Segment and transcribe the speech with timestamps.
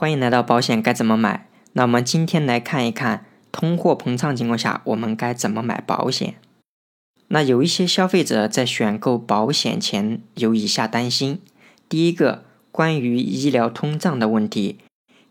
[0.00, 1.48] 欢迎来到保险该怎么买？
[1.72, 6.36] 那我们今天来看一看通货膨胀情况下我们该怎么买保险。
[7.26, 11.40] 那有一些消费者在选购保险前有以下担心：
[11.88, 14.78] 第一个，关于医疗通胀的问题。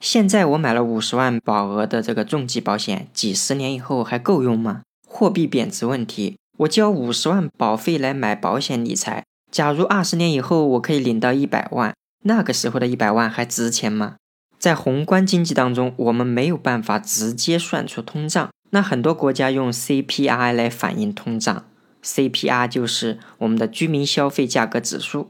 [0.01, 4.81] 现在我买了五十万保额的这个重疾保险，几十年以后还够用吗？
[5.07, 11.95] 货币贬值问题，我交五十万保费来买保险理财，假如二十年以后我可以领到一百万，
[12.25, 14.18] 那个时候的一百万还值钱吗？
[14.58, 18.50] 在宏观经济当中，我们没有办法直接算出通胀。
[18.71, 21.65] 那很多国家用 CPI 来反映通胀
[22.04, 25.29] ，CPI 就是我们的居民消费价格指数，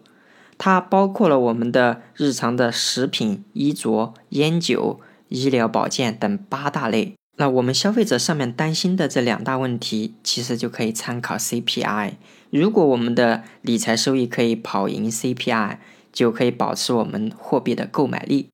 [0.57, 7.13] 它包括了我们的日常的食品、衣着、烟酒、医疗保健等八大类。
[7.39, 12.13] 那我们消费者上面担心的这两大问题，其实就可以参考 CPI。
[12.49, 15.77] 如果我们的理财收益可以跑赢 CPI，
[16.11, 18.49] 就可以保持我们货币的购买力。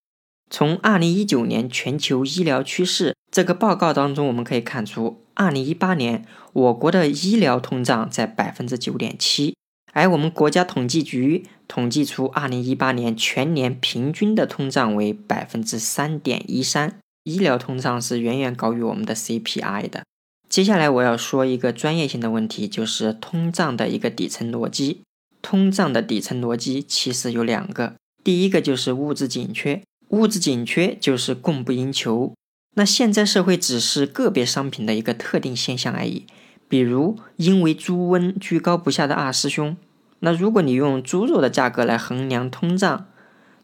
[0.56, 9.56] 从二零一九年全球医疗趋势这个报告当中，我们可以看出，二零一八年我国的医疗通胀在百分之九点七，
[9.94, 20.04] 而我们国家统计局统计出二零一八年全年平均的通胀为百分之三点一三，医疗通胀是远远高于我们的 CPI 的。
[20.48, 25.02] 接下来我要说一个专业性的问题，就是通胀的一个底层逻辑。
[25.42, 29.82] 通胀的底层逻辑其实有两个，第一个就是物质紧缺。
[30.14, 32.36] 物质紧缺就是供不应求，
[32.76, 36.28] 那现在社会只是个别商品的一个特定现象而已。
[36.70, 39.76] 比如因为猪瘟居高不下的二师兄，
[40.20, 43.08] 那如果你用猪肉的价格来衡量通胀，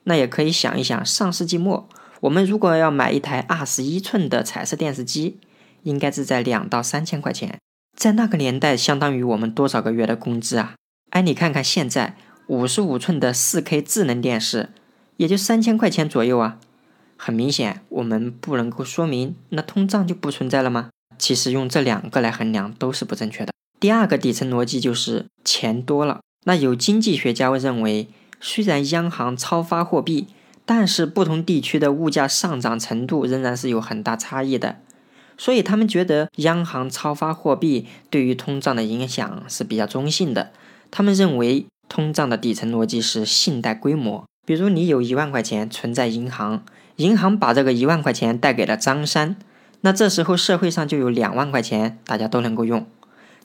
[0.06, 1.88] 那也可以想一想，上世纪末
[2.22, 5.38] 我们如果要买一台二十一寸的彩色电视机，
[5.84, 7.60] 应该是在两到三千块钱，
[7.96, 10.74] 在那个年代相当于我们多少个月的工资啊？
[11.12, 14.70] 哎，你看看现在五十五寸的四 K 智能电视。
[15.20, 16.58] 也就三千块钱左右啊，
[17.18, 20.92] 很明显，我们不能够说明那通胀就不存在了吗？
[21.18, 23.52] 其实用这两个来衡量都是不正确的。
[23.82, 26.22] 第二个底层逻辑就是钱多了。
[26.46, 28.08] 那有经济学家认为，
[28.40, 30.28] 虽然央行超发货币，
[30.66, 34.78] 但是不同地区的物价上涨程度仍然是有很大差异的，
[35.38, 40.54] 所以他们觉得央行超发货币对于通胀的影响是比较中性的。
[40.90, 44.24] 他们认为通胀的底层逻辑是信贷规模。
[44.50, 46.64] 比如你有一万块钱存在银行，
[46.96, 49.36] 银行把这个一万块钱贷给了张三，
[49.82, 52.84] 那这时候社会上就有两万块钱，大家都能够用。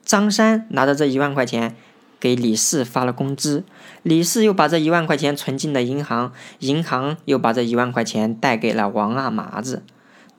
[0.02, 1.76] 张三拿着这一万块钱
[2.18, 3.64] 给李四发了工资，
[4.02, 9.82] 李四又把这一万块钱存进了银行，银行又把这一万块钱贷给了王二麻子。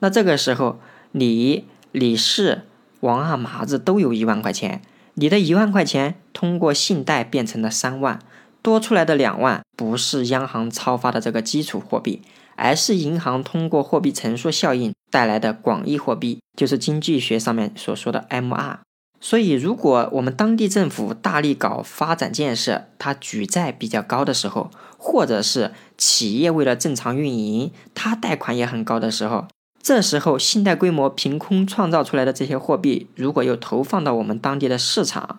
[0.00, 0.80] 那这个时候，
[1.12, 2.62] 你李四、
[2.98, 4.82] 王二麻子都有一万块钱，
[5.14, 8.18] 你的一万块钱通过信贷变成了三万。
[8.66, 12.20] 多出来的两万不是央行超发的这个基础货币，
[12.56, 18.78] 而是银行通过货币乘数效应带来的广义货币，就是经济学上面所说的 MR。
[19.20, 29.46] 所以，如果我们当地政府大力搞发展建设，它举债比较高的时候，或者是企业为了正常运营，它贷款也很高的时候，
[29.80, 35.38] 这时候信贷规模凭空创造出来的这些货币，如果又投放到我们当地的市场，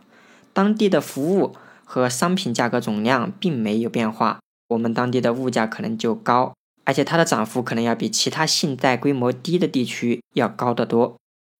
[0.53, 1.57] 当地的服务。
[1.89, 6.53] 和商品价格总量并没有变化，我们当地的物价可能就高，
[6.83, 11.15] 而且它的涨幅可能要比其他信贷规模低的地区要高得多。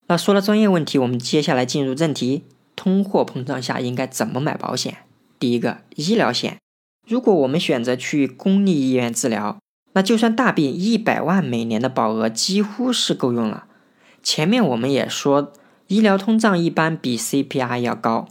[0.06, 2.44] 那说了专业问题，我们接下来进入正题：
[2.76, 4.98] 通货膨胀下应该怎么买保险？
[5.38, 6.58] 第一个，医疗险。
[7.06, 9.58] 如果我们选择去公立医院治疗，
[9.94, 13.64] 那就算大病，一百万每年的保额几乎是够用了。
[14.22, 15.52] 前面我们也说，
[15.86, 18.28] 医疗通胀一般比 CPI 要高。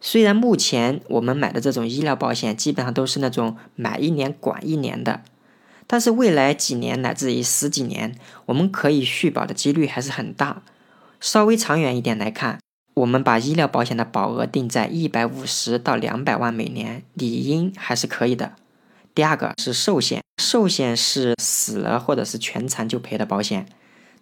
[0.00, 5.22] 虽然目前我们买的这种医疗保险基本上都是那种买一年管一年的，
[5.86, 8.14] 但是未来几年乃至于十几年，
[8.46, 10.62] 我们可以续保的几率还是很大。
[11.20, 12.58] 稍微长远一点来看，
[12.94, 18.54] 我们把医疗保险的保额定在一百五十到两百万每年，理应还是可以的。
[19.14, 23.66] 第二个是寿险，寿险是死了或者是全残就赔的保险，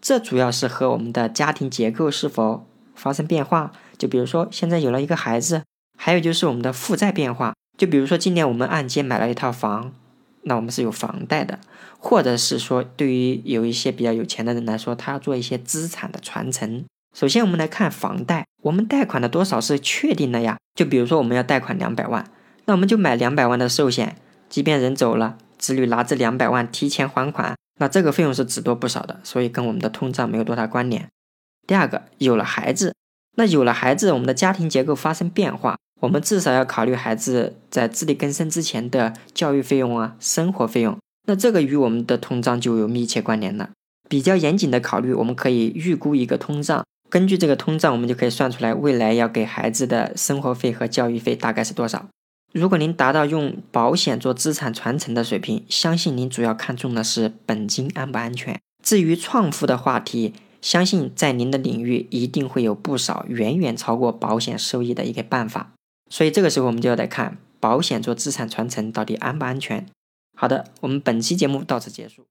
[0.00, 2.66] 这主要是和我们的家庭结构是否
[2.96, 5.62] 发生变化，就比如说现在有了一个孩子。
[6.00, 9.92] 还有就是我们的负债变化，就比如说今年我们按揭买了一套房，
[10.42, 11.58] 那我们是有房贷的，
[11.98, 16.84] 或者是说对于有一些比较有钱的人来说，他要做一些资产的传承。
[17.16, 20.56] 首先我们来看房贷，我们贷款的多少是确定的呀？
[20.76, 22.30] 就比如说我们要贷款两百万，
[22.66, 24.16] 那我们就买两百万的寿险，
[24.48, 31.08] 即便人走了，子女拿这两百万提前还款，那这个费用是只多不少的，所以跟我们的通胀没有多大关联。
[31.66, 32.94] 第二个，有了孩子，
[33.38, 35.76] 那有了孩子，我们的家庭结构发生变化。
[36.00, 40.98] 我们至少要考虑孩子在自力更生之前的教育费用啊、生活费用。
[41.28, 43.70] 那这个与我们的通胀就有密切关联了。
[44.08, 52.06] 比较严谨的考虑，我们可以预估一个通胀，根据这个通胀，我们就可以算出来未来要给孩子的生活费和教育费大概是多少。
[52.52, 58.58] 如果您达到用保险做资产传承的水平，相信您主要看重的是本金安不安全。
[58.82, 65.72] 至于创富的话题，相信在您的领域一定会有不少远远超过保险收益的一个办法。
[66.10, 69.86] 所以这个时候我们就要来看保险做资产传承到底安不安全。
[70.36, 72.26] 好的，我们本期节目到此结束。